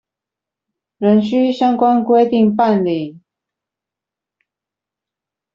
[0.97, 3.21] 仍須依相關規定辦理